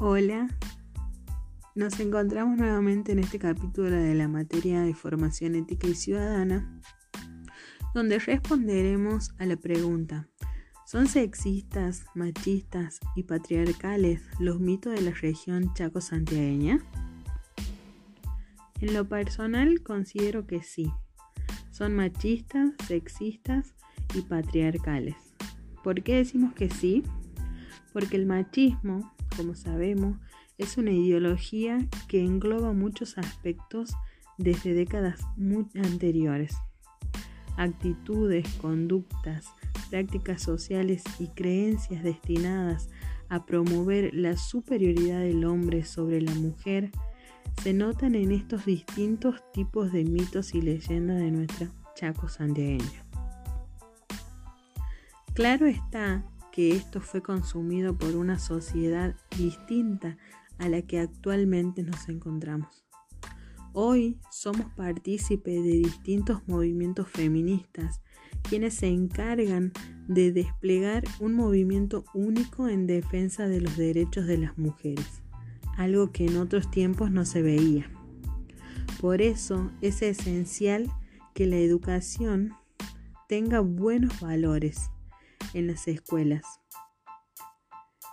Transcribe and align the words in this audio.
Hola, 0.00 0.48
nos 1.76 2.00
encontramos 2.00 2.58
nuevamente 2.58 3.12
en 3.12 3.20
este 3.20 3.38
capítulo 3.38 3.92
de 3.92 4.16
la 4.16 4.26
materia 4.26 4.80
de 4.82 4.92
formación 4.92 5.54
ética 5.54 5.86
y 5.86 5.94
ciudadana, 5.94 6.80
donde 7.94 8.18
responderemos 8.18 9.30
a 9.38 9.46
la 9.46 9.56
pregunta, 9.56 10.28
¿son 10.84 11.06
sexistas, 11.06 12.06
machistas 12.16 12.98
y 13.14 13.22
patriarcales 13.22 14.22
los 14.40 14.58
mitos 14.58 14.94
de 14.94 15.02
la 15.02 15.12
región 15.12 15.72
chaco-santiagueña? 15.74 16.80
En 18.80 18.94
lo 18.94 19.08
personal 19.08 19.80
considero 19.84 20.44
que 20.44 20.64
sí, 20.64 20.90
son 21.70 21.94
machistas, 21.94 22.72
sexistas 22.88 23.76
y 24.12 24.22
patriarcales. 24.22 25.14
¿Por 25.84 26.02
qué 26.02 26.16
decimos 26.16 26.52
que 26.52 26.68
sí? 26.68 27.04
Porque 27.92 28.16
el 28.16 28.26
machismo 28.26 29.14
como 29.36 29.54
sabemos, 29.54 30.18
es 30.58 30.76
una 30.76 30.92
ideología 30.92 31.86
que 32.08 32.24
engloba 32.24 32.72
muchos 32.72 33.18
aspectos 33.18 33.94
desde 34.38 34.74
décadas 34.74 35.20
muy 35.36 35.66
anteriores. 35.74 36.56
Actitudes, 37.56 38.46
conductas, 38.60 39.46
prácticas 39.90 40.42
sociales 40.42 41.02
y 41.18 41.28
creencias 41.28 42.02
destinadas 42.02 42.88
a 43.28 43.46
promover 43.46 44.12
la 44.12 44.36
superioridad 44.36 45.20
del 45.20 45.44
hombre 45.44 45.84
sobre 45.84 46.20
la 46.20 46.34
mujer 46.34 46.90
se 47.62 47.72
notan 47.72 48.14
en 48.14 48.32
estos 48.32 48.66
distintos 48.66 49.42
tipos 49.52 49.92
de 49.92 50.04
mitos 50.04 50.54
y 50.54 50.60
leyendas 50.60 51.18
de 51.18 51.30
nuestra 51.30 51.68
Chaco 51.94 52.28
santiagueña. 52.28 53.04
Claro 55.34 55.66
está 55.66 56.24
que 56.54 56.70
esto 56.70 57.00
fue 57.00 57.20
consumido 57.20 57.98
por 57.98 58.14
una 58.14 58.38
sociedad 58.38 59.16
distinta 59.36 60.16
a 60.58 60.68
la 60.68 60.82
que 60.82 61.00
actualmente 61.00 61.82
nos 61.82 62.08
encontramos. 62.08 62.86
Hoy 63.72 64.20
somos 64.30 64.72
partícipes 64.76 65.64
de 65.64 65.72
distintos 65.78 66.46
movimientos 66.46 67.08
feministas, 67.08 68.02
quienes 68.48 68.74
se 68.74 68.86
encargan 68.86 69.72
de 70.06 70.30
desplegar 70.30 71.02
un 71.18 71.34
movimiento 71.34 72.04
único 72.14 72.68
en 72.68 72.86
defensa 72.86 73.48
de 73.48 73.60
los 73.60 73.76
derechos 73.76 74.24
de 74.28 74.38
las 74.38 74.56
mujeres, 74.56 75.24
algo 75.76 76.12
que 76.12 76.26
en 76.26 76.36
otros 76.36 76.70
tiempos 76.70 77.10
no 77.10 77.24
se 77.24 77.42
veía. 77.42 77.90
Por 79.00 79.22
eso 79.22 79.72
es 79.80 80.02
esencial 80.02 80.88
que 81.34 81.48
la 81.48 81.56
educación 81.56 82.52
tenga 83.26 83.58
buenos 83.58 84.20
valores 84.20 84.92
en 85.52 85.66
las 85.66 85.88
escuelas, 85.88 86.44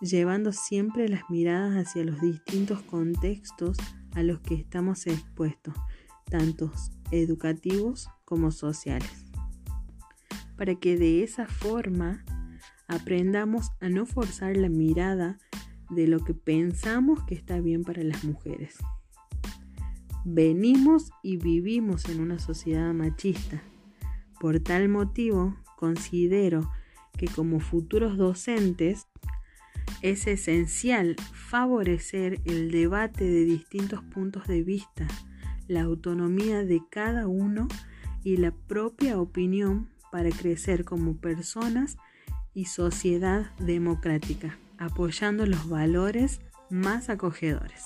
llevando 0.00 0.52
siempre 0.52 1.08
las 1.08 1.28
miradas 1.30 1.86
hacia 1.86 2.04
los 2.04 2.20
distintos 2.20 2.82
contextos 2.82 3.76
a 4.14 4.22
los 4.22 4.40
que 4.40 4.54
estamos 4.54 5.06
expuestos, 5.06 5.74
tanto 6.24 6.72
educativos 7.10 8.08
como 8.24 8.50
sociales, 8.50 9.30
para 10.56 10.74
que 10.74 10.96
de 10.96 11.22
esa 11.22 11.46
forma 11.46 12.24
aprendamos 12.88 13.70
a 13.80 13.88
no 13.88 14.06
forzar 14.06 14.56
la 14.56 14.68
mirada 14.68 15.38
de 15.90 16.06
lo 16.06 16.20
que 16.20 16.34
pensamos 16.34 17.22
que 17.24 17.34
está 17.34 17.60
bien 17.60 17.84
para 17.84 18.02
las 18.02 18.24
mujeres. 18.24 18.76
Venimos 20.24 21.10
y 21.22 21.36
vivimos 21.38 22.08
en 22.08 22.20
una 22.20 22.38
sociedad 22.38 22.92
machista. 22.92 23.62
Por 24.38 24.60
tal 24.60 24.88
motivo, 24.88 25.56
considero 25.76 26.70
que 27.20 27.26
como 27.26 27.60
futuros 27.60 28.16
docentes 28.16 29.06
es 30.00 30.26
esencial 30.26 31.16
favorecer 31.34 32.40
el 32.46 32.70
debate 32.70 33.24
de 33.24 33.44
distintos 33.44 34.02
puntos 34.02 34.46
de 34.46 34.62
vista, 34.62 35.06
la 35.68 35.82
autonomía 35.82 36.64
de 36.64 36.80
cada 36.90 37.26
uno 37.26 37.68
y 38.24 38.38
la 38.38 38.52
propia 38.52 39.20
opinión 39.20 39.90
para 40.10 40.30
crecer 40.30 40.86
como 40.86 41.18
personas 41.18 41.98
y 42.54 42.64
sociedad 42.64 43.50
democrática, 43.58 44.56
apoyando 44.78 45.44
los 45.44 45.68
valores 45.68 46.40
más 46.70 47.10
acogedores. 47.10 47.84